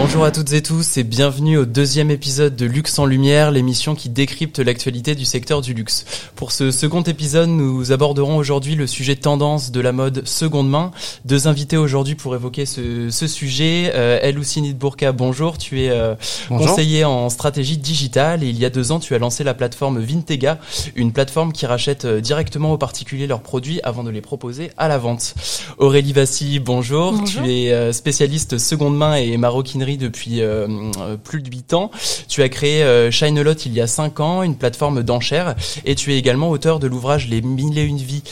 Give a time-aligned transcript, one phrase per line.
[0.00, 3.96] Bonjour à toutes et tous et bienvenue au deuxième épisode de Luxe en Lumière, l'émission
[3.96, 6.04] qui décrypte l'actualité du secteur du luxe.
[6.36, 10.92] Pour ce second épisode, nous aborderons aujourd'hui le sujet tendance de la mode seconde main.
[11.24, 13.90] Deux invités aujourd'hui pour évoquer ce, ce sujet.
[13.92, 15.58] Euh, Eloucine Bourka, bonjour.
[15.58, 16.14] Tu es euh,
[16.46, 19.98] conseiller en stratégie digitale et il y a deux ans, tu as lancé la plateforme
[19.98, 20.60] Vintega,
[20.94, 24.86] une plateforme qui rachète euh, directement aux particuliers leurs produits avant de les proposer à
[24.86, 25.34] la vente.
[25.78, 27.14] Aurélie Vassy, bonjour.
[27.14, 27.42] bonjour.
[27.42, 30.66] Tu es euh, spécialiste seconde main et maroquinerie depuis euh,
[30.98, 31.90] euh, plus de 8 ans.
[32.28, 35.94] Tu as créé euh, Shine Lot il y a 5 ans, une plateforme d'enchères, et
[35.94, 38.22] tu es également auteur de l'ouvrage Les mille et une vies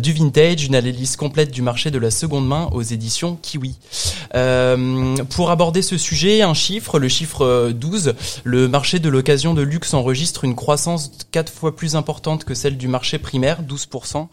[0.00, 3.76] du vintage, une analyse complète du marché de la seconde main aux éditions Kiwi.
[5.30, 9.94] pour aborder ce sujet, un chiffre, le chiffre 12, le marché de l'occasion de luxe
[9.94, 14.26] enregistre une croissance 4 fois plus importante que celle du marché primaire, 12%.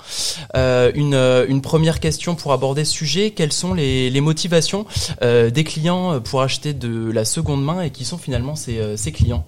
[0.96, 4.86] une, première question pour aborder ce sujet, quelles sont les motivations
[5.22, 9.46] des clients pour acheter de la seconde main et qui sont finalement ses, euh, clients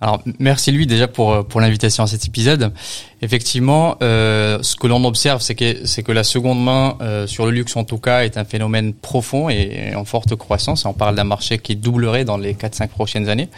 [0.00, 2.72] alors merci lui déjà pour euh, pour l'invitation à cet épisode.
[3.20, 7.50] Effectivement, euh, ce que l'on observe, c'est que c'est que la seconde main sur le
[7.50, 10.84] luxe en tout cas est un phénomène profond et, en forte croissance.
[10.84, 13.48] On parle d'un marché qui doublerait dans les 4-5 prochaines années.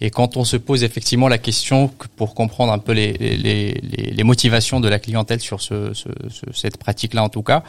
[0.00, 4.80] Et quand on se pose effectivement la question pour comprendre un peu les, les, motivations
[4.80, 5.92] de la clientèle sur ce,
[6.54, 7.62] cette pratique-là en tout cas,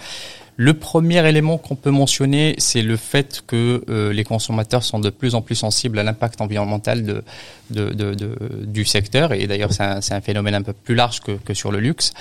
[0.57, 5.09] le premier élément qu'on peut mentionner, c'est le fait que euh, les consommateurs sont de
[5.09, 7.23] plus en plus sensibles à l'impact environnemental
[7.69, 9.33] du secteur.
[9.33, 12.13] Et d'ailleurs, c'est un, phénomène un peu plus large que, sur le luxe.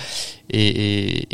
[0.50, 1.28] Et,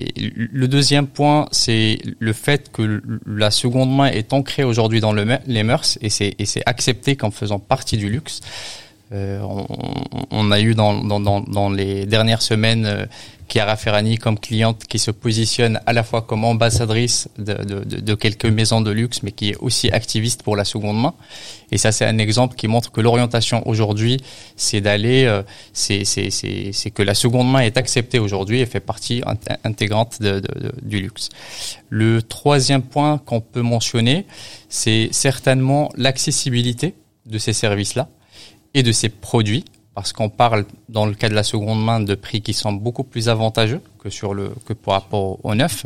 [0.52, 5.26] le deuxième point, c'est le fait que la seconde main est ancrée aujourd'hui dans le,
[5.46, 8.40] les mœurs et c'est accepté comme faisant partie du luxe.
[9.12, 9.66] Euh, on,
[10.30, 13.06] on, a eu dans, dans, dans, les dernières semaines euh,
[13.48, 18.14] Chiara Ferrani comme cliente qui se positionne à la fois comme ambassadrice de, de, de,
[18.14, 21.14] quelques maisons de luxe, mais qui est aussi activiste pour la seconde main.
[21.72, 24.18] Et ça, c'est un exemple qui montre que l'orientation aujourd'hui,
[24.54, 26.04] c'est d'aller, euh, c'est,
[26.94, 29.22] que la seconde main est acceptée aujourd'hui et fait partie
[29.64, 30.40] intégrante de,
[30.82, 31.30] du luxe.
[31.88, 34.26] Le troisième point qu'on peut mentionner,
[34.68, 36.94] c'est certainement l'accessibilité
[37.26, 38.08] de ces services-là
[38.74, 39.64] et de ces produits
[39.94, 43.04] parce qu'on parle dans le cas de la seconde main de prix qui sont beaucoup
[43.04, 45.84] plus avantageux que sur le que par rapport au neuf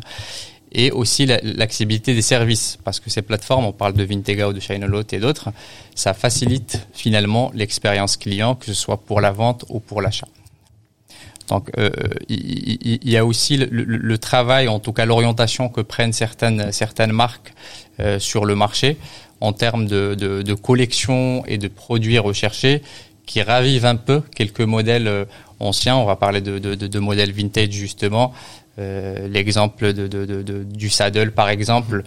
[0.72, 4.60] et aussi l'accessibilité des services parce que ces plateformes on parle de Vintega ou de
[4.60, 5.50] Shinolot et d'autres
[5.94, 10.28] ça facilite finalement l'expérience client que ce soit pour la vente ou pour l'achat.
[11.48, 11.90] Donc euh,
[12.28, 17.12] il, y, a aussi le, le, travail en tout cas l'orientation que prennent certaines certaines
[17.12, 17.52] marques
[18.00, 18.96] euh, sur le marché
[19.44, 22.82] en termes de, de, collection et de produits recherchés
[23.26, 25.24] qui ravive un peu quelques modèles euh,
[25.60, 25.96] anciens.
[25.96, 28.32] On va parler de, de, modèles vintage justement.
[28.78, 32.04] Euh, L'exemple du saddle par exemple,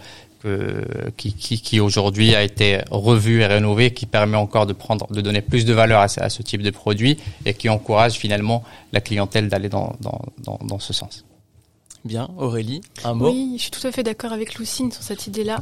[1.16, 5.20] qui, qui, qui aujourd'hui a été revu et rénové, qui permet encore de prendre, de
[5.20, 8.62] donner plus de valeur à, ce type de produit et qui encourage finalement
[8.92, 11.24] la clientèle d'aller dans, dans, dans ce sens.
[12.04, 15.26] Bien, Aurélie, un mot Oui, je suis tout à fait d'accord avec Lucine sur cette
[15.26, 15.58] idée-là.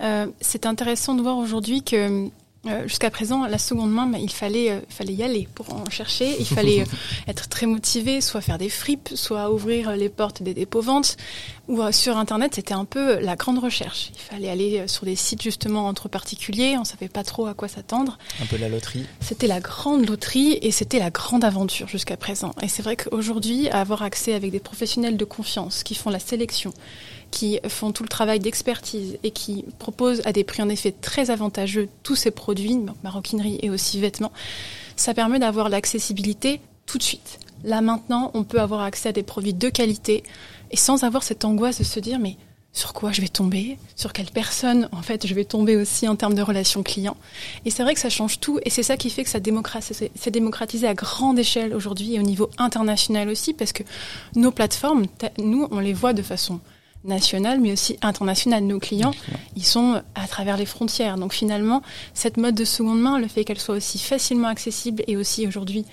[0.00, 2.30] Euh, c'est intéressant de voir aujourd'hui que
[2.66, 6.36] euh, jusqu'à présent, la seconde main, il fallait, euh, fallait y aller pour en chercher.
[6.38, 6.84] Il fallait euh,
[7.26, 11.16] être très motivé, soit faire des fripes, soit ouvrir les portes des dépôts-ventes.
[11.68, 14.10] Ou sur Internet, c'était un peu la grande recherche.
[14.14, 16.76] Il fallait aller sur des sites justement entre particuliers.
[16.76, 18.18] On savait pas trop à quoi s'attendre.
[18.42, 19.06] Un peu la loterie.
[19.20, 22.52] C'était la grande loterie et c'était la grande aventure jusqu'à présent.
[22.60, 26.74] Et c'est vrai qu'aujourd'hui, avoir accès avec des professionnels de confiance qui font la sélection,
[27.30, 31.30] qui font tout le travail d'expertise et qui proposent à des prix en effet très
[31.30, 34.32] avantageux tous ces produits, maroquinerie et aussi vêtements,
[34.96, 37.38] ça permet d'avoir l'accessibilité tout de suite.
[37.64, 40.22] Là maintenant, on peut avoir accès à des produits de qualité
[40.70, 42.36] et sans avoir cette angoisse de se dire mais
[42.72, 46.14] sur quoi je vais tomber, sur quelle personne en fait je vais tomber aussi en
[46.14, 47.16] termes de relations clients?
[47.64, 49.40] Et c'est vrai que ça change tout et c'est ça qui fait que ça
[50.14, 53.82] c'est démocratisé à grande échelle aujourd'hui et au niveau international aussi parce que
[54.36, 55.06] nos plateformes,
[55.38, 56.60] nous on les voit de façon
[57.04, 58.64] nationale, mais aussi internationale.
[58.64, 59.12] Nos clients,
[59.56, 61.16] ils sont à travers les frontières.
[61.16, 61.82] Donc finalement,
[62.14, 65.84] cette mode de seconde main, le fait qu'elle soit aussi facilement accessible et aussi aujourd'hui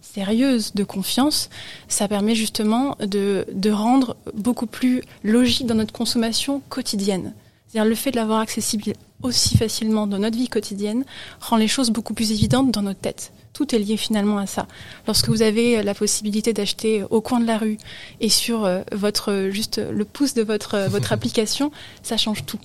[0.00, 1.50] sérieuse de confiance,
[1.88, 7.34] ça permet justement de, de rendre beaucoup plus logique dans notre consommation quotidienne.
[7.66, 8.92] C'est-à-dire le fait de l'avoir accessible
[9.24, 11.04] aussi facilement dans notre vie quotidienne
[11.40, 14.66] rend les choses beaucoup plus évidentes dans notre tête tout est lié finalement à ça.
[15.06, 17.78] Lorsque vous avez la possibilité d'acheter au coin de la rue
[18.20, 21.70] et sur euh, votre juste le pouce de votre euh, votre application,
[22.02, 22.58] ça change tout.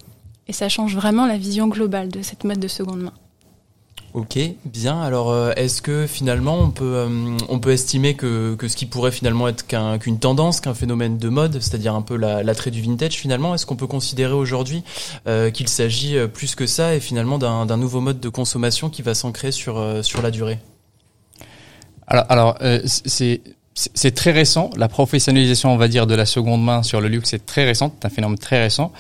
[0.47, 3.13] Et ça change vraiment la vision globale de cette mode de seconde main.
[4.13, 4.99] Ok, bien.
[5.01, 8.87] Alors, euh, est-ce que finalement on peut euh, on peut estimer que, que ce qui
[8.87, 9.67] pourrait finalement être
[9.99, 13.75] qu'une tendance, qu'un phénomène de mode, c'est-à-dire un peu l'attrait du vintage finalement, est-ce qu'on
[13.75, 14.83] peut considérer aujourd'hui
[15.27, 19.13] euh, qu'il s'agit plus que ça et finalement d'un nouveau mode de consommation qui va
[19.13, 20.57] s'ancrer sur sur la durée?
[22.07, 23.41] Alors, alors c'est
[23.75, 24.71] c'est très récent.
[24.75, 27.93] La professionnalisation, on va dire, de la seconde main sur le luxe, c'est très récent.
[27.99, 28.91] C'est un phénomène très récent.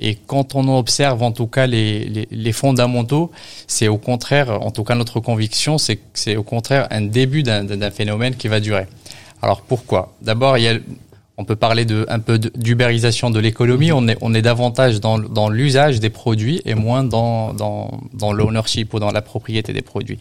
[0.00, 3.30] Et quand on observe en tout cas les, les, les fondamentaux,
[3.66, 7.42] c'est au contraire, en tout cas notre conviction, c'est que c'est au contraire un début
[7.42, 8.86] d'un phénomène qui va durer.
[9.42, 10.14] Alors pourquoi?
[10.22, 10.78] D'abord, il y a,
[11.36, 13.92] on peut parler de un peu d'ubérisation de l'économie.
[13.92, 18.32] On est, on est davantage dans, dans l'usage des produits et moins dans, dans, dans
[18.32, 20.18] l'ownership ou dans la propriété des produits.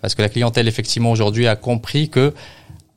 [0.00, 2.34] Parce que la clientèle, effectivement, aujourd'hui a compris que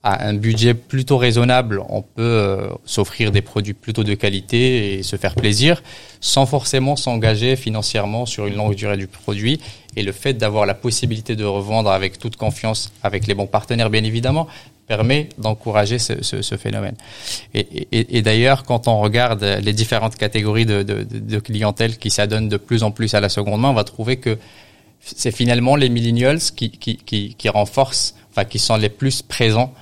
[0.01, 5.03] à un budget plutôt raisonnable, on peut euh, s'offrir des produits plutôt de qualité et
[5.03, 5.83] se faire plaisir
[6.21, 9.59] sans forcément s'engager financièrement sur une longue durée du produit.
[9.97, 13.89] Et le fait d'avoir la possibilité de revendre avec toute confiance, avec les bons partenaires
[13.89, 14.47] bien évidemment,
[14.87, 16.95] permet d'encourager ce, phénomène.
[17.53, 22.81] Et, d'ailleurs, quand on regarde les différentes catégories de, de, clientèle qui s'adonnent de plus
[22.81, 24.39] en plus à la seconde main, on va trouver que
[24.99, 29.73] c'est finalement les millennials qui renforcent, enfin qui sont les plus présents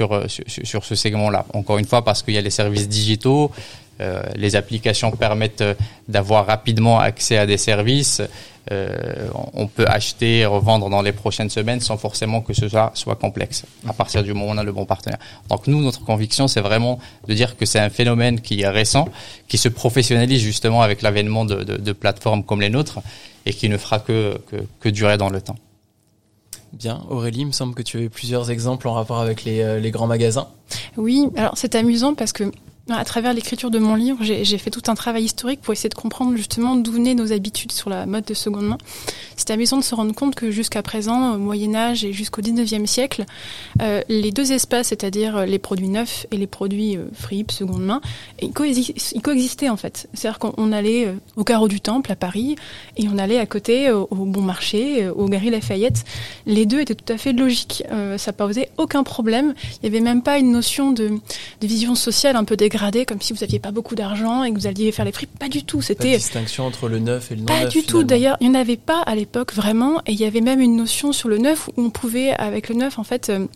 [0.00, 1.46] euh, sur, sur, ce segment-là.
[1.54, 3.50] Encore une fois, parce qu'il y a les services digitaux,
[4.00, 5.74] euh, les applications permettent euh,
[6.08, 8.20] d'avoir rapidement accès à des services.
[8.72, 12.90] Euh, on peut acheter et revendre dans les prochaines semaines sans forcément que ce soit,
[12.94, 15.18] soit complexe, à partir du moment où on a le bon partenaire.
[15.48, 16.98] Donc nous, notre conviction, c'est vraiment
[17.28, 19.08] de dire que c'est un phénomène qui est récent,
[19.46, 22.98] qui se professionnalise justement avec l'avènement de, de, de, plateformes comme les nôtres
[23.46, 25.56] et qui ne fera que, que, que durer dans le temps.
[26.72, 29.78] Bien, Aurélie, il me semble que tu avais plusieurs exemples en rapport avec les, euh,
[29.80, 30.48] les grands magasins.
[30.96, 32.50] Oui, alors c'est amusant parce que
[32.88, 35.94] à travers l'écriture de mon livre, j'ai fait tout un travail historique pour essayer de
[35.94, 38.78] comprendre justement d'où venaient nos habitudes sur la mode de seconde main.
[39.36, 42.86] C'est amusant de se rendre compte que jusqu'à présent, au Moyen Âge et jusqu'au 19e
[42.86, 43.24] siècle,
[43.82, 48.00] euh, les deux espaces, c'est-à-dire les produits neufs et les produits euh, fripes, seconde main,
[48.40, 50.08] ils, coexistaient en fait.
[50.14, 52.54] C'est-à-dire qu'on allait euh, au carreau du Temple à Paris
[52.96, 56.04] et on allait à côté au, Bon Marché, euh, au Gary Lafayette.
[56.46, 57.82] Les deux étaient tout à fait logiques.
[57.90, 59.54] Euh, ça posait aucun problème.
[59.82, 62.75] Il n'y avait même pas une notion de, de vision sociale un peu dégradée
[63.06, 65.26] comme si vous aviez pas beaucoup d'argent et que vous alliez faire les prix.
[65.26, 65.82] Pas du tout.
[65.82, 68.02] C'était distinction entre le neuf et le non Pas du tout.
[68.04, 70.76] D'ailleurs, il n'y en avait pas à l'époque vraiment, et il y avait même une
[70.76, 73.30] notion sur le neuf où on pouvait, avec le neuf, en fait.
[73.30, 73.46] Euh,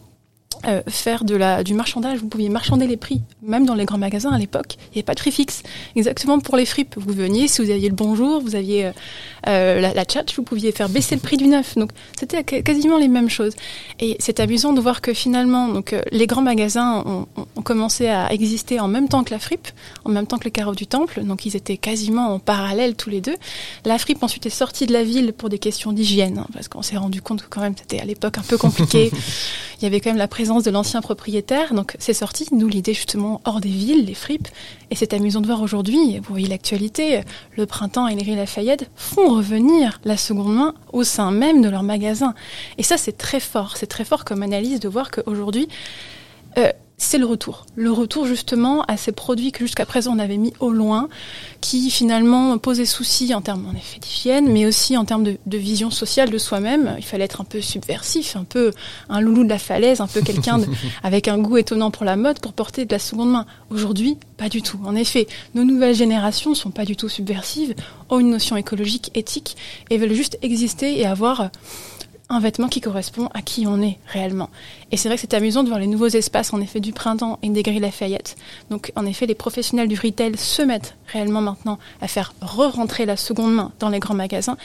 [0.67, 3.99] euh, faire de la, du marchandage, vous pouviez marchander les prix, même dans les grands
[3.99, 5.63] magasins à l'époque, il n'y avait pas de prix fixe.
[5.97, 8.93] Exactement pour les fripes, vous veniez, si vous aviez le bonjour, vous aviez euh,
[9.49, 11.77] euh la, la chat, vous pouviez faire baisser le prix du neuf.
[11.77, 13.55] Donc c'était quasiment les mêmes choses.
[14.01, 17.27] Et c'est amusant de voir que finalement, donc euh, les grands magasins ont,
[17.57, 19.69] ont, commencé à exister en même temps que la fripe,
[20.05, 23.09] en même temps que les carreaux du temple, donc ils étaient quasiment en parallèle tous
[23.09, 23.37] les deux.
[23.87, 26.83] La fripe ensuite est sortie de la ville pour des questions d'hygiène, hein, parce qu'on
[26.83, 29.11] s'est rendu compte que quand même c'était à l'époque un peu compliqué.
[29.81, 31.73] il y avait quand même la présence de l'ancien propriétaire.
[31.75, 34.49] Donc c'est sorti, nous, l'idée justement hors des villes, les fripes.
[34.91, 37.23] Et c'est amusant de voir aujourd'hui, vous voyez l'actualité,
[37.57, 42.35] le printemps et Lafayette font revenir la seconde main au sein même de leur magasin.
[42.79, 43.77] Et ça, c'est très fort.
[43.77, 45.69] C'est très fort comme analyse de voir qu'aujourd'hui,
[46.59, 47.65] euh, c'est le retour.
[47.77, 51.09] Le retour justement à ces produits que jusqu'à présent on avait mis au loin,
[51.63, 55.59] qui finalement posaient souci en termes en effet d'hygiène, mais aussi en termes de, de
[55.59, 56.95] vision sociale de soi-même.
[56.99, 58.73] Il fallait être un peu subversif, un peu
[59.09, 60.61] un loulou de la falaise, un peu quelqu'un
[61.03, 63.47] avec un goût étonnant pour la mode pour porter de la seconde main.
[63.71, 64.79] Aujourd'hui, pas du tout.
[64.85, 67.75] En effet, nos nouvelles générations sont pas du tout subversives,
[68.11, 69.57] ont une notion écologique, éthique,
[69.89, 71.51] et veulent juste exister et avoir
[72.31, 74.49] un vêtement qui correspond à qui on est réellement.
[74.93, 77.39] Et c'est vrai que c'est amusant de voir les nouveaux espaces, en effet, du printemps
[77.43, 78.37] et des grilles Lafayette.
[78.71, 83.17] Donc, en effet, les professionnels du retail se mettent réellement maintenant à faire re-rentrer la
[83.17, 84.57] seconde main dans les grands magasins.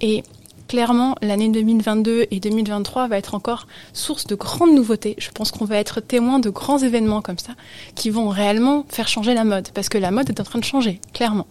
[0.00, 0.24] Et
[0.66, 5.14] clairement, l'année 2022 et 2023 va être encore source de grandes nouveautés.
[5.18, 7.52] Je pense qu'on va être témoin de grands événements comme ça
[7.94, 9.68] qui vont réellement faire changer la mode.
[9.74, 11.46] Parce que la mode est en train de changer, clairement.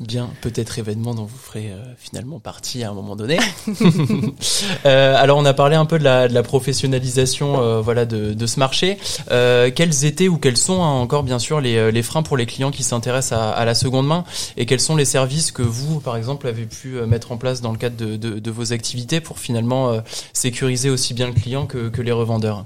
[0.00, 3.38] Bien, peut-être événement dont vous ferez euh, finalement partie à un moment donné.
[4.86, 8.32] euh, alors on a parlé un peu de la, de la professionnalisation, euh, voilà, de,
[8.32, 8.98] de, ce marché.
[9.32, 12.46] Euh, quels étaient ou quels sont hein, encore bien sûr les, les, freins pour les
[12.46, 14.24] clients qui s'intéressent à, à, la seconde main
[14.56, 17.72] et quels sont les services que vous, par exemple, avez pu mettre en place dans
[17.72, 20.00] le cadre de, de, de vos activités pour finalement
[20.32, 22.64] sécuriser aussi bien le client que, que les revendeurs?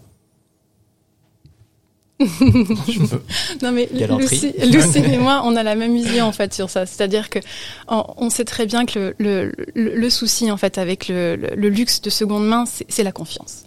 [3.63, 6.87] Non mais Lucie, Lucie, et moi, on a la même vision en fait sur ça.
[6.87, 7.39] C'est-à-dire que
[7.89, 12.01] on, sait très bien que le, le, le, souci en fait avec le, le luxe
[12.01, 13.65] de seconde main, c'est la confiance.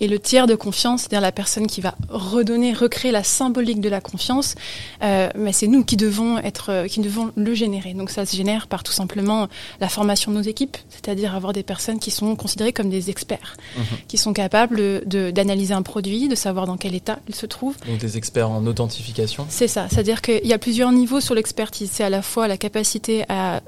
[0.00, 3.88] Et le tiers de confiance, c'est-à-dire la personne qui va redonner, recréer la symbolique de
[3.88, 4.54] la confiance,
[5.02, 7.94] euh, mais c'est nous qui devons être, euh, qui devons le générer.
[7.94, 9.48] Donc ça se génère par tout simplement
[9.80, 13.56] la formation de nos équipes, c'est-à-dire avoir des personnes qui sont considérées comme des experts,
[13.76, 13.84] mhm.
[14.06, 17.76] qui sont capables d'analyser un produit, de savoir dans quel état il se trouve.
[17.86, 19.46] Donc des experts en authentification.
[19.48, 21.90] C'est ça, c'est-à-dire qu'il y a plusieurs niveaux sur l'expertise.
[21.92, 23.62] C'est à la fois la capacité à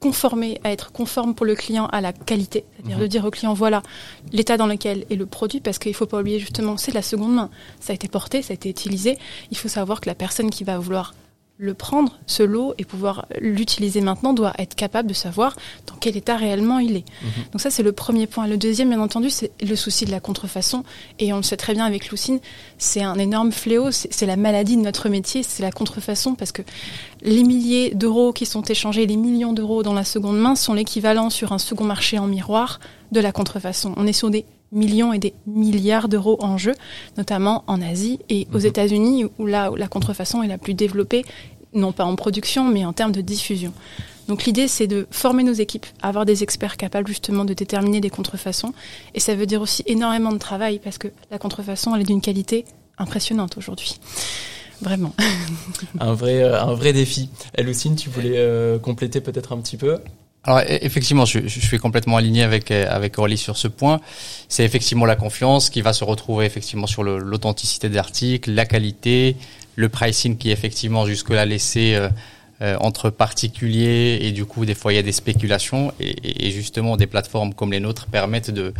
[0.00, 2.64] conformer, à être conforme pour le client à la qualité.
[2.76, 3.08] C'est-à-dire de mhm.
[3.08, 3.82] dire au client, voilà
[4.32, 7.02] l'état dans lequel est le produit, parce qu'il ne faut pas oublier justement, c'est la
[7.02, 7.50] seconde main.
[7.80, 9.18] Ça a été porté, ça a été utilisé.
[9.50, 11.14] Il faut savoir que la personne qui va vouloir
[11.60, 15.56] le prendre, ce lot, et pouvoir l'utiliser maintenant, doit être capable de savoir
[15.88, 17.04] dans quel état réellement il est.
[17.22, 17.44] Mhm.
[17.52, 18.46] Donc ça, c'est le premier point.
[18.46, 20.84] Le deuxième, bien entendu, c'est le souci de la contrefaçon.
[21.18, 22.38] Et on le sait très bien avec Lucine,
[22.78, 26.62] c'est un énorme fléau, c'est la maladie de notre métier, c'est la contrefaçon, parce que
[27.22, 31.28] les milliers d'euros qui sont échangés, les millions d'euros dans la seconde main sont l'équivalent
[31.28, 32.78] sur un second marché en miroir
[33.10, 33.94] de la contrefaçon.
[33.96, 36.74] On est sur des millions et des milliards d'euros en jeu,
[37.16, 38.66] notamment en Asie et aux mhm.
[38.66, 41.24] États-Unis, où là où la contrefaçon est la plus développée,
[41.74, 43.72] non pas en production, mais en termes de diffusion.
[44.28, 48.10] Donc l'idée, c'est de former nos équipes, avoir des experts capables justement de déterminer des
[48.10, 48.74] contrefaçons.
[49.14, 52.20] Et ça veut dire aussi énormément de travail, parce que la contrefaçon, elle est d'une
[52.20, 52.66] qualité
[52.98, 53.98] impressionnante aujourd'hui.
[54.82, 55.14] Vraiment.
[56.00, 57.30] un vrai, euh, un vrai défi.
[57.58, 59.98] Lucine, tu voulais euh, compléter peut-être un petit peu?
[60.48, 64.00] Alors e-, effectivement, je, suis complètement aligné avec euh, avec Aurélie sur ce point.
[64.48, 69.36] C'est effectivement la confiance qui va se retrouver effectivement sur l'authenticité des articles, la qualité,
[69.76, 72.08] le pricing qui effectivement jusque-là laissé euh,
[72.62, 76.50] euh, entre particuliers et du coup des fois il y a des spéculations et, et
[76.50, 78.72] justement des plateformes comme les nôtres permettent de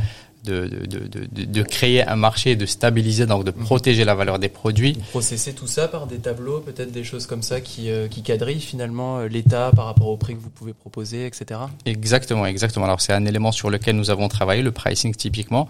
[0.45, 3.65] de, de, de, de, créer un marché, de stabiliser, donc de mhm.
[3.65, 4.93] protéger la valeur des produits.
[4.93, 8.23] Vous processez tout ça par des tableaux, peut-être des choses comme ça qui, euh, qui
[8.23, 11.61] quadrillent finalement euh, l'état par rapport au prix que vous pouvez proposer, etc.
[11.85, 12.85] Exactement, exactement.
[12.85, 15.69] Alors c'est un élément sur lequel nous avons travaillé, le pricing typiquement,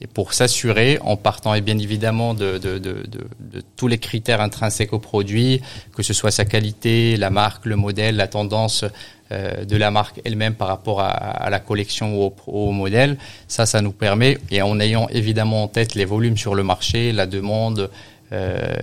[0.00, 4.40] et pour s'assurer, en partant et bien évidemment de, de, de, de, tous les critères
[4.40, 5.60] intrinsèques au produit,
[5.94, 8.84] que ce soit sa qualité, la marque, le modèle, la tendance,
[9.30, 13.16] de la marque elle-même par rapport à, la collection ou au, modèle.
[13.48, 17.12] Ça, ça nous permet, et en ayant évidemment en tête les volumes sur le marché,
[17.12, 17.90] la demande
[18.32, 18.74] euh,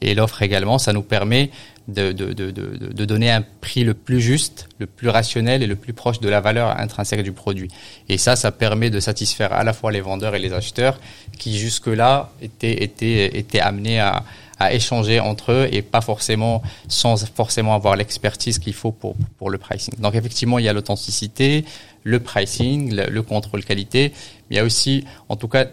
[0.00, 1.50] et, l'offre également, ça nous permet
[1.86, 6.20] de, de, donner un prix le plus juste, le plus rationnel et le plus proche
[6.20, 7.70] de la valeur intrinsèque du produit.
[8.08, 11.00] Et ça, ça permet de satisfaire à la fois les vendeurs et les acheteurs
[11.38, 14.24] qui jusque-là étaient, étaient, étaient amenés à,
[14.58, 19.50] à échanger entre eux et pas forcément sans forcément avoir l'expertise qu'il faut pour pour
[19.50, 19.94] le pricing.
[19.98, 21.64] Donc effectivement, il y a l'authenticité,
[22.04, 24.12] le pricing, le, contrôle qualité,
[24.48, 25.66] mais il y a aussi, en tout cas,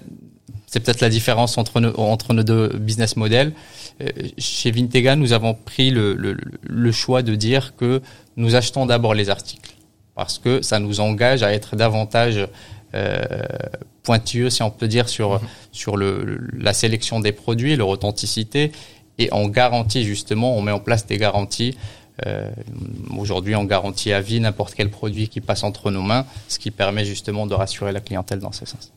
[0.68, 3.54] c'est peut-être la différence entre nos, entre nos deux business models.
[4.02, 8.02] Euh, chez Vintega, nous avons pris le, le, le choix de dire que
[8.36, 9.76] nous achetons d'abord les articles
[10.16, 12.48] parce que ça nous engage à être davantage
[14.04, 15.40] pointueux, si on peut dire, sur, mhm.
[15.72, 18.72] sur le, la sélection des produits, leur authenticité.
[19.18, 21.78] Et on garantit justement, on met en place des garanties.
[22.26, 22.50] Euh,
[23.18, 26.72] Aujourd'hui, on garantit à vie n'importe quel produit qui passe entre nos mains, ce qui
[26.72, 28.92] permet justement de rassurer la clientèle dans ce sens.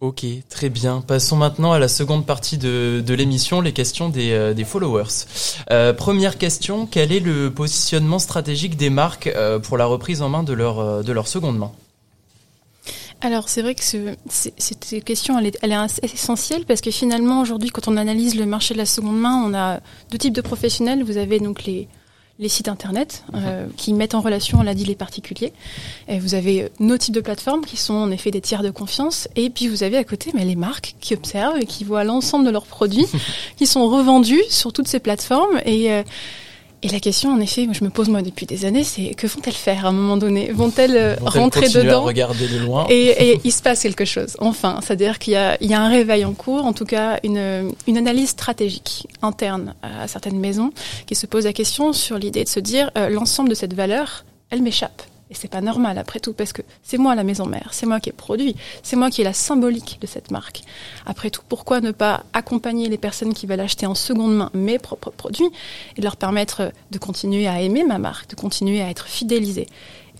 [0.00, 1.02] Ok, très bien.
[1.02, 5.26] Passons maintenant à la seconde partie de, de l'émission, les questions des, euh, des followers.
[5.70, 10.30] Euh, première question, quel est le positionnement stratégique des marques euh, pour la reprise en
[10.30, 11.72] main de leur, euh, de leur seconde main?
[13.20, 17.40] Alors c'est vrai que ce, cette question elle est, elle est essentielle parce que finalement
[17.40, 20.40] aujourd'hui quand on analyse le marché de la seconde main, on a deux types de
[20.40, 21.04] professionnels.
[21.04, 21.88] Vous avez donc les,
[22.40, 23.72] les sites internet euh, mhm.
[23.74, 25.52] qui mettent en relation, on l'a dit, les particuliers.
[26.08, 29.28] Et vous avez nos types de plateformes qui sont en effet des tiers de confiance.
[29.36, 32.46] Et puis vous avez à côté mais les marques qui observent et qui voient l'ensemble
[32.46, 33.06] de leurs produits
[33.56, 35.60] qui sont revendus sur toutes ces plateformes.
[35.66, 36.02] Et euh,
[36.82, 39.52] et la question, en effet, je me pose moi depuis des années, c'est que vont-elles
[39.52, 40.50] faire à un moment donné?
[40.50, 42.86] Vont-elles euh, rentrer dedans à regarder de loin?
[42.88, 44.36] Et, et, il se passe quelque chose.
[44.38, 47.20] Enfin, c'est-à-dire qu'il y a, il y a un réveil en cours, en tout cas
[47.22, 50.72] une, une analyse stratégique interne à certaines maisons
[51.06, 54.24] qui se pose la question sur l'idée de se dire euh, l'ensemble de cette valeur,
[54.50, 55.02] elle m'échappe.
[55.30, 58.00] Et c'est pas normal après tout, parce que c'est moi la maison mère, c'est moi
[58.00, 60.62] qui ai produit, c'est moi qui ai la symbolique de cette marque.
[61.06, 64.78] Après tout, pourquoi ne pas accompagner les personnes qui veulent acheter en seconde main mes
[64.78, 65.50] propres produits
[65.96, 69.68] et leur permettre de continuer à aimer ma marque, de continuer à être fidélisés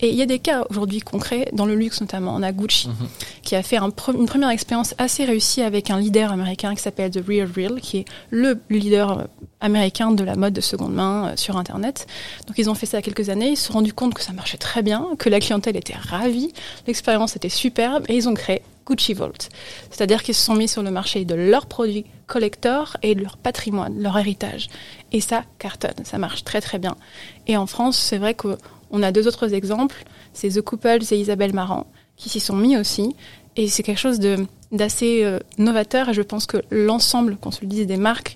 [0.01, 2.33] et il y a des cas aujourd'hui concrets, dans le luxe notamment.
[2.35, 3.07] On a Gucci, mhm.
[3.43, 7.11] qui a fait un une première expérience assez réussie avec un leader américain qui s'appelle
[7.11, 9.27] The Real Real, qui est le leader
[9.61, 12.07] américain de la mode de seconde main euh, sur Internet.
[12.47, 14.13] Donc ils ont fait ça il y a quelques années, ils se sont rendus compte
[14.13, 16.51] que ça marchait très bien, que la clientèle était ravie,
[16.87, 19.49] l'expérience était superbe, et ils ont créé Gucci Vault.
[19.91, 23.37] C'est-à-dire qu'ils se sont mis sur le marché de leurs produits collector et de leur
[23.37, 24.69] patrimoine, leur héritage.
[25.11, 26.95] Et ça cartonne, ça marche très très bien.
[27.47, 28.57] Et en France, c'est vrai que
[28.89, 30.03] on a deux autres exemples,
[30.33, 31.87] c'est The Couples et Isabelle Marant,
[32.17, 33.15] qui s'y sont mis aussi.
[33.55, 34.19] Et c'est quelque chose
[34.71, 38.35] d'assez novateur et je pense que l'ensemble, qu'on se le dise, des marques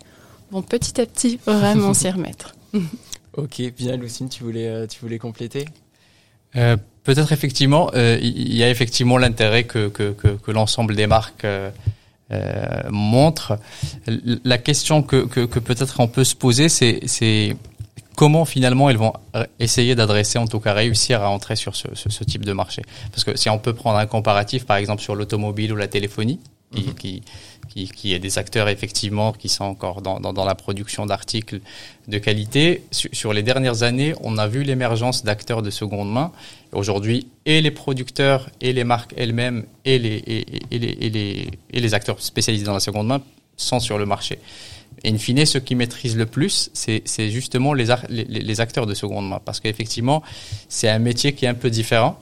[0.52, 2.56] vont petit à petit vraiment s'y remettre.
[3.34, 5.66] ok, bien Lucine, tu voulais, tu voulais compléter?
[7.04, 11.46] Peut-être effectivement, il y a effectivement l'intérêt que, que, que, que l'ensemble des marques
[12.32, 13.60] euh, montre.
[14.44, 17.56] La question que, que, que peut-être on peut se poser, c'est
[18.16, 19.14] comment finalement ils vont
[19.60, 22.82] essayer d'adresser, en tout cas réussir à entrer sur ce, ce, ce, type de marché?
[23.12, 26.40] Parce que si on peut prendre un comparatif, par exemple sur l'automobile ou la téléphonie,
[26.74, 27.22] qui, qui, qui,
[27.76, 31.60] qui, est des acteurs effectivement qui sont encore dans, la production d'articles
[32.08, 32.84] de qualité.
[32.92, 36.32] Sur, les dernières années, on a vu l'émergence d'acteurs de seconde main.
[36.72, 41.50] Aujourd'hui, et les producteurs et les marques elles-mêmes et les, et, et, les, et, les,
[41.72, 43.22] et les acteurs spécialisés dans la seconde main
[43.58, 44.40] sont sur le marché.
[45.04, 49.28] Et in fine, ceux qui maîtrisent le plus, c'est justement les, les, acteurs de seconde
[49.28, 49.42] main.
[49.44, 50.24] Parce qu'effectivement,
[50.70, 52.20] c'est un métier qui est un peu différent.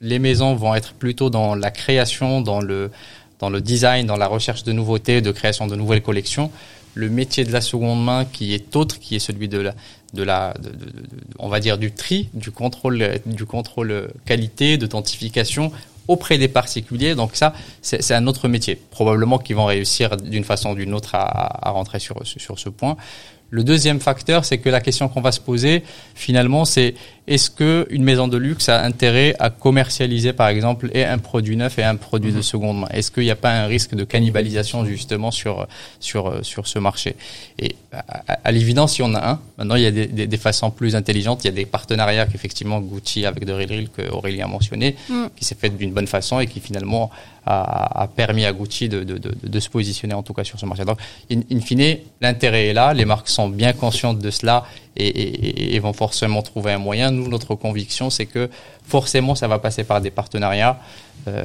[0.00, 2.90] Les maisons vont être plutôt dans la création, dans le,
[3.38, 6.50] dans le design, dans la recherche de nouveautés, de création de nouvelles collections.
[6.94, 9.74] Le métier de la seconde main qui est autre, qui est celui de la,
[10.14, 10.86] de la, de, de,
[11.38, 15.70] on va dire du tri, du contrôle, du contrôle qualité, d'authentification
[16.08, 17.14] auprès des particuliers.
[17.14, 17.52] Donc ça,
[17.82, 18.76] c'est un autre métier.
[18.90, 22.70] Probablement qu'ils vont réussir d'une façon ou d'une autre à, à, rentrer sur, sur ce
[22.70, 22.96] point.
[23.50, 25.82] Le deuxième facteur, c'est que la question qu'on va se poser,
[26.14, 26.94] finalement, c'est
[27.28, 31.56] est-ce que une maison de luxe a intérêt à commercialiser, par exemple, et un produit
[31.56, 32.42] neuf et un produit de mhm.
[32.42, 32.88] seconde main?
[32.90, 35.66] Est-ce qu'il n'y a pas un risque de cannibalisation justement sur
[36.00, 37.16] sur sur ce marché?
[37.58, 39.40] Et à, à l'évidence, il y en a un.
[39.58, 41.44] Maintenant, il y a des, des, des, façons plus intelligentes.
[41.44, 45.26] Il y a des partenariats qu'effectivement Gucci avec The Real que Aurélien a mentionné, mm.
[45.36, 47.10] qui s'est fait d'une bonne façon et qui finalement
[47.44, 50.58] a, a permis à Gucci de, de, de, de, se positionner en tout cas sur
[50.58, 50.84] ce marché.
[50.84, 50.98] Donc,
[51.30, 52.94] in, in fine, l'intérêt est là.
[52.94, 54.64] Les marques sont bien conscientes de cela
[54.96, 57.12] et, et, et, vont forcément trouver un moyen.
[57.12, 58.50] Nous, notre conviction, c'est que
[58.82, 60.80] forcément, ça va passer par des partenariats
[61.28, 61.44] euh,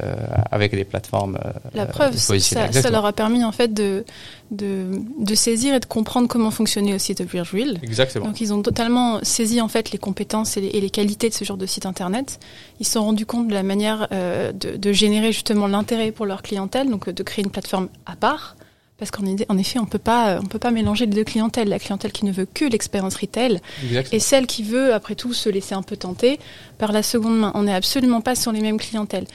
[0.50, 1.38] avec des plateformes.
[1.44, 4.04] Euh, La preuve, ça, ça, leur a permis en fait de,
[4.50, 4.86] de,
[5.18, 8.26] de, saisir et de comprendre comment fonctionnait aussi The Real Exactement.
[8.26, 11.34] Donc, ils ont totalement saisi en fait les compétences et les, et les qualités de
[11.34, 12.40] ce genre de site internet.
[12.80, 16.26] Ils se sont rendus compte de la manière euh, de, de générer justement l'intérêt pour
[16.26, 18.56] leur clientèle, donc de créer une plateforme à part
[18.96, 21.68] parce qu'en en effet, on peut pas, on peut pas mélanger les deux clientèles.
[21.68, 24.16] La clientèle qui ne veut que l'expérience retail Exactement.
[24.16, 26.38] et celle qui veut, après tout, se laisser un peu tenter
[26.78, 27.50] par la seconde main.
[27.54, 29.26] On n'est absolument pas sur les mêmes clientèles.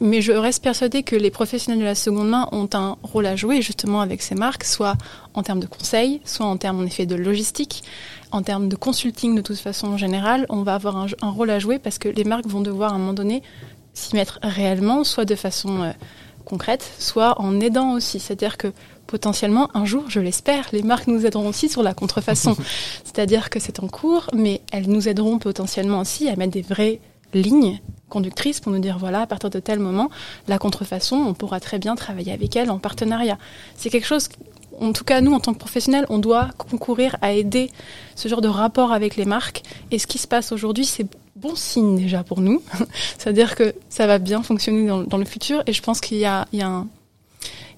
[0.00, 3.36] Mais je reste persuadée que les professionnels de la seconde main ont un rôle à
[3.36, 4.96] jouer justement avec ces marques, soit
[5.34, 7.84] en termes de conseil, soit en termes en effet de logistique,
[8.32, 10.46] en termes de consulting de toute façon en général.
[10.48, 12.96] On va avoir un, un rôle à jouer parce que les marques vont devoir à
[12.96, 13.44] un moment donné
[13.92, 15.92] s'y mettre réellement, soit de façon euh,
[16.44, 18.18] concrète, soit en aidant aussi.
[18.18, 18.72] C'est-à-dire que
[19.14, 22.56] potentiellement, un jour, je l'espère, les marques nous aideront aussi sur la contrefaçon.
[23.04, 26.98] C'est-à-dire que c'est en cours, mais elles nous aideront potentiellement aussi à mettre des vraies
[27.32, 30.10] lignes conductrices pour nous dire voilà, à partir de tel moment,
[30.48, 33.38] la contrefaçon, on pourra très bien travailler avec elles en partenariat.
[33.76, 34.28] C'est quelque chose
[34.80, 37.70] en tout cas, nous, en tant que professionnels, on doit concourir à aider
[38.16, 39.62] ce genre de rapport avec les marques.
[39.92, 42.60] Et ce qui se passe aujourd'hui, c'est bon signe déjà pour nous.
[43.18, 45.62] C'est-à-dire que ça va bien fonctionner dans, dans, le futur.
[45.68, 46.88] Et je pense qu'il y a, il y a un,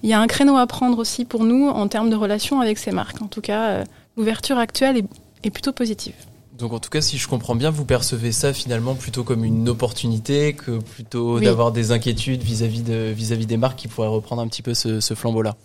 [0.03, 2.77] il y a un créneau à prendre aussi pour nous en termes de relation avec
[2.77, 3.21] ces marques.
[3.21, 3.83] En tout cas, euh,
[4.15, 5.05] l'ouverture actuelle est,
[5.43, 6.13] est, plutôt positive.
[6.57, 9.69] Donc en tout cas, si je comprends bien, vous percevez ça finalement plutôt comme une
[9.69, 11.45] opportunité que plutôt oui.
[11.45, 14.99] d'avoir des inquiétudes vis-à-vis de vis-à-vis des marques qui pourraient reprendre un petit peu ce,
[14.99, 15.55] ce flambeau-là.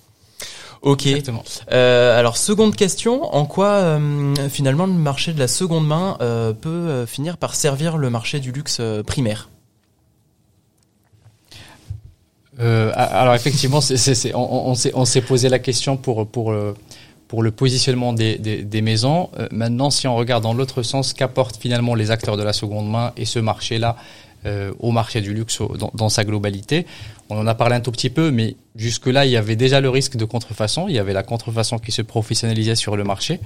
[0.83, 1.09] Ok.
[1.71, 6.53] Euh, alors seconde question, en quoi euh, finalement le marché de la seconde main euh,
[6.53, 9.49] peut euh, finir par servir le marché du luxe euh, primaire?
[12.61, 16.75] Euh, alors effectivement, c est, c on, s'est posé la question pour pour euh,
[17.33, 19.31] pour le positionnement des, des, des maisons.
[19.39, 22.91] Euh, maintenant, si on regarde dans l'autre sens, qu'apportent finalement les acteurs de la seconde
[22.91, 23.97] main et ce marché-là
[24.45, 26.85] euh, au marché du luxe dans, dans, sa globalité?
[27.31, 29.89] On en a parlé un tout petit peu, mais jusque-là, il y avait déjà le
[29.89, 30.89] risque de contrefaçon.
[30.89, 33.41] Il y avait la contrefaçon qui se professionnalisait sur le marché.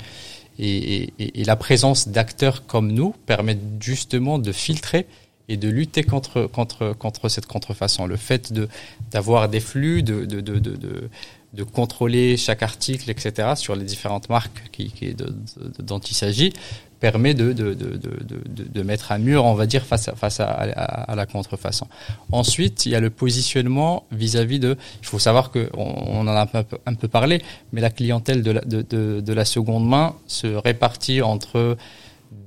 [0.58, 5.06] Et, et, et la présence d'acteurs comme nous permet justement de filtrer
[5.48, 8.06] et de lutter contre contre contre cette contrefaçon.
[8.06, 8.68] Le fait de
[9.11, 11.11] d'avoir des flux, de de, de de,
[11.52, 13.52] de contrôler chaque article, etc.
[13.56, 15.35] sur les différentes marques qui, qui de,
[15.78, 16.52] dont il s'agit
[17.00, 18.00] permet de, de, de,
[18.48, 21.87] de, mettre un mur, on va dire, face à, face à, à, la contrefaçon.
[22.32, 24.76] Ensuite, il y a le positionnement vis-à-vis -vis de...
[25.02, 28.42] Il faut savoir qu'on on en a un peu, un peu parlé, mais la clientèle
[28.42, 31.76] de la, de, de la seconde main se répartit entre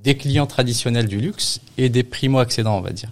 [0.04, 3.10] des clients traditionnels du luxe et des primo-accédants, on va dire.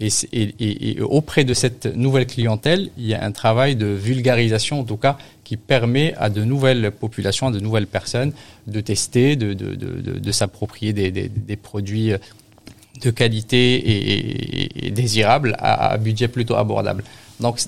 [0.00, 4.96] Et, auprès de cette nouvelle clientèle, il y a un travail de vulgarisation, en tout
[4.96, 8.32] cas, qui permet à de nouvelles populations, à de nouvelles personnes
[8.68, 12.12] de tester, de, de, de, de s'approprier des, des, produits
[13.02, 17.02] de qualité et, et désirables à, à budget plutôt abordable.
[17.40, 17.58] Donc,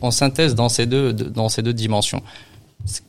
[0.00, 2.22] en synthèse, dans ces deux, dans ces deux dimensions,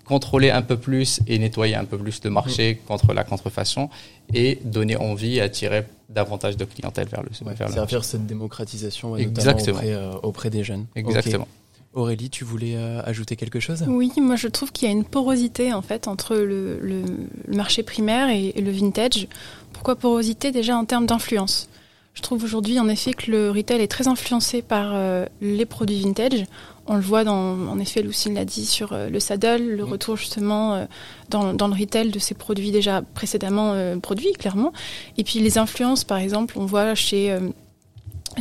[0.06, 2.88] contrôler un peu plus et nettoyer un peu plus le marché mmh.
[2.88, 3.90] contre la contrefaçon
[4.34, 9.78] et donner envie, attirer davantage de clientèle vers le, ouais, vers servir cette démocratisation Exactement.
[9.78, 10.86] Auprès, euh, auprès, des jeunes.
[10.96, 11.48] Exactement.
[11.94, 13.84] Aurélie, tu voulais euh, ajouter quelque chose?
[13.88, 17.04] Oui, moi je trouve qu'il y a une porosité en fait entre le, le,
[17.48, 19.28] marché primaire et, le vintage.
[19.74, 20.52] Pourquoi porosité?
[20.52, 21.68] Déjà en termes d'influence.
[22.14, 26.02] Je trouve aujourd'hui en effet que le retail est très influencé par euh, les produits
[26.02, 26.46] vintage.
[26.88, 29.90] On le voit dans, en effet, Lucille l'a dit sur euh, le saddle, le mm.
[29.90, 30.88] retour justement
[31.30, 34.74] dans, dans, le retail de ces produits déjà précédemment produits, clairement.
[35.18, 37.38] Et puis les influences, par exemple, on voit chez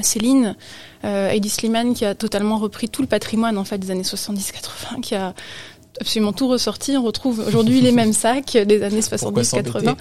[0.03, 0.57] Céline,
[1.05, 5.01] euh, Heidi Slimane qui a totalement repris tout le patrimoine en fait des années 70-80,
[5.01, 5.35] qui a
[6.01, 6.97] absolument tout ressorti.
[6.97, 9.95] On retrouve aujourd'hui les mêmes sacs des années 70-80.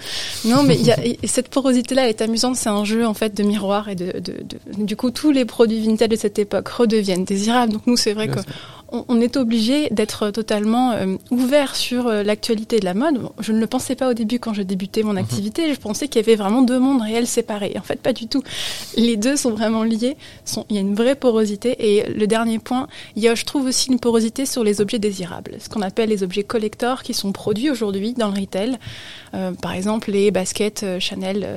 [0.45, 2.55] Non, mais y a, cette porosité-là est amusante.
[2.55, 5.45] C'est un jeu en fait de miroir et de, de, de, du coup tous les
[5.45, 7.73] produits vintage de cette époque redeviennent désirables.
[7.73, 8.39] Donc nous, c'est vrai que
[8.89, 13.19] on, est obligé d'être totalement euh, ouvert sur euh, l'actualité de la mode.
[13.39, 15.17] Je ne le pensais pas au début quand je débutais mon mhm.
[15.17, 15.73] activité.
[15.73, 17.75] Je pensais qu'il y avait vraiment deux mondes réels séparés.
[17.77, 18.43] En fait, pas du tout.
[18.95, 20.15] Les deux sont vraiment liés.
[20.69, 21.75] il y a une vraie porosité.
[21.79, 24.99] Et le dernier point, il y a, je trouve aussi une porosité sur les objets
[24.99, 28.77] désirables, ce qu'on appelle les objets collectors qui sont produits aujourd'hui dans le retail.
[29.33, 31.47] Euh, par exemple, les baskets Chanel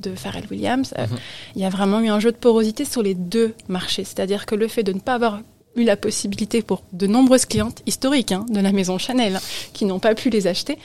[0.00, 0.94] de Pharrell Williams.
[0.96, 1.16] Mhm.
[1.56, 4.04] Il y a vraiment eu un jeu de porosité sur les deux marchés.
[4.04, 5.40] C'est-à-dire que le fait de ne pas avoir
[5.78, 9.38] eu la possibilité pour de nombreuses clientes historiques hein, de la maison Chanel
[9.72, 10.74] qui n'ont pas pu les acheter.
[10.74, 10.78] Et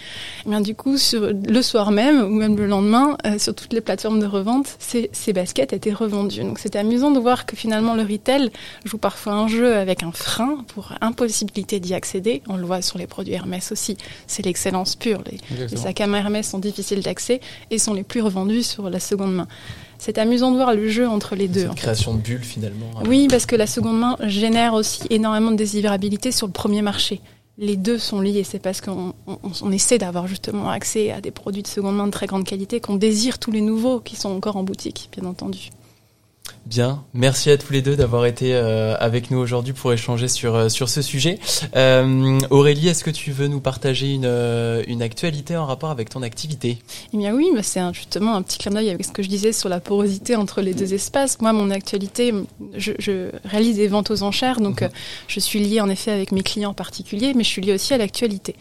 [0.46, 3.74] eh bien du coup, sur, le soir même ou même le lendemain, euh, sur toutes
[3.74, 6.44] les plateformes de revente, ces, ces baskets étaient revendues.
[6.44, 8.52] Donc c'était amusant de voir que finalement le retail
[8.86, 12.42] joue parfois un jeu avec un frein pour impossibilité d'y accéder.
[12.48, 13.98] On le voit sur les produits Hermès aussi.
[14.28, 15.24] C'est l'excellence pure.
[15.30, 18.90] Les, les sacs à main Hermès sont difficiles d'accès et sont les plus revendus sur
[18.90, 19.48] la seconde main
[20.04, 21.64] c'est amusant de voir le jeu entre les deux.
[21.64, 22.88] Une création de bulles finalement.
[23.08, 27.22] Oui, parce que la seconde main génère aussi énormément de désirabilité sur le premier marché.
[27.58, 28.44] Les deux sont liés.
[28.44, 29.14] C'est parce qu'on
[29.72, 32.98] essaie d'avoir justement accès à des produits de seconde main de très grande qualité qu'on
[32.98, 35.70] désire tous les nouveaux qui sont encore en boutique, bien entendu.
[36.66, 40.56] Bien, merci à tous les deux d'avoir été euh, avec nous aujourd'hui pour échanger sur
[40.56, 41.38] euh, sur ce sujet.
[41.76, 44.32] Euh, Aurélie, est-ce que tu veux nous partager une
[44.88, 46.78] une actualité en rapport avec ton activité?
[47.14, 49.52] Eh bien oui, bah c'est justement un petit clin d'œil avec ce que je disais
[49.52, 51.40] sur la porosité entre les deux espaces.
[51.42, 52.34] Moi, mon actualité,
[52.76, 54.90] je, je réalise des ventes aux enchères, donc mhm.
[55.28, 57.98] je suis liée en effet avec mes clients particuliers, mais je suis liée aussi à
[57.98, 58.56] l'actualité.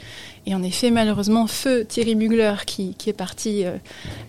[0.47, 3.77] Et en effet, malheureusement, feu Thierry Mugler, qui, qui est parti, euh,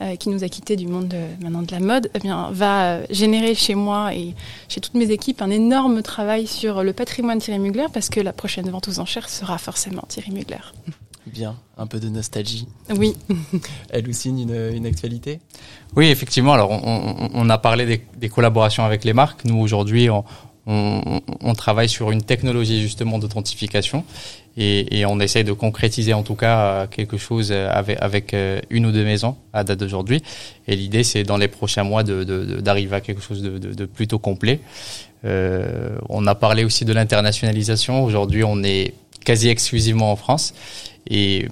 [0.01, 2.99] euh, qui nous a quitté du monde de, maintenant de la mode, eh bien, va
[3.09, 4.35] générer chez moi et
[4.69, 8.31] chez toutes mes équipes un énorme travail sur le patrimoine Thierry Mugler, parce que la
[8.31, 10.61] prochaine vente aux enchères sera forcément Thierry Mugler.
[11.25, 12.67] Bien, un peu de nostalgie.
[12.95, 13.15] Oui.
[13.89, 15.39] Elle aussi une, une actualité?
[15.95, 16.53] Oui, effectivement.
[16.53, 19.45] Alors, on, on a parlé des, des, collaborations avec les marques.
[19.45, 20.25] Nous, aujourd'hui, on,
[20.67, 24.03] on, on, travaille sur une technologie justement d'authentification
[24.55, 28.61] et, et, on essaye de concrétiser en tout cas euh, quelque chose avec, avec euh,
[28.69, 30.21] une ou deux maisons à date d'aujourd'hui.
[30.67, 33.85] Et l'idée, c'est dans les prochains mois d'arriver de, de, à quelque chose de, de
[33.85, 34.59] plutôt complet.
[35.25, 38.03] Euh, on a parlé aussi de l'internationalisation.
[38.03, 38.93] Aujourd'hui, on est
[39.25, 40.53] quasi exclusivement en France
[41.09, 41.47] et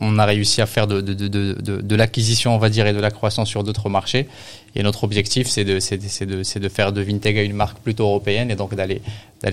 [0.00, 2.98] on, a réussi à faire de, de, de, de, l'acquisition, on va dire, et de
[2.98, 4.26] la croissance sur d'autres marchés.
[4.74, 9.00] Et notre objectif, c'est de, faire de Vintega une marque plutôt européenne et donc d'aller,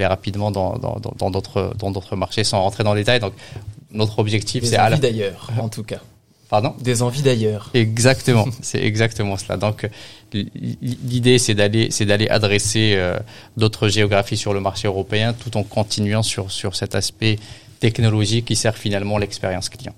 [0.02, 0.78] rapidement dans,
[1.30, 3.19] d'autres, dans marchés sans rentrer dans les détails.
[3.19, 3.34] Donc,
[3.91, 4.98] notre objectif, c'est à la...
[4.98, 6.00] d'ailleurs, en tout cas.
[6.50, 6.76] Pardon?
[6.80, 7.71] Des envies d'ailleurs.
[7.74, 9.58] Exactement, c'est exactement cela.
[9.58, 9.89] Donc
[10.32, 13.17] l'idée c'est d'aller c'est d'aller adresser euh,
[13.58, 17.39] d'autres géographies sur le marché européen tout en continuant sur sur cet aspect
[17.80, 19.94] technologie qui sert finalement l'expérience client.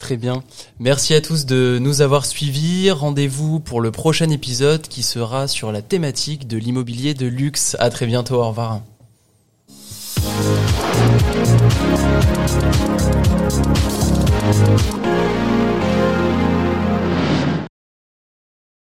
[0.00, 0.42] Très bien.
[0.78, 2.90] Merci à tous de nous avoir suivis.
[2.90, 7.76] Rendez-vous pour le prochain épisode qui sera sur la thématique de l'immobilier de luxe.
[7.78, 8.36] À très bientôt.
[8.36, 8.80] Au revoir.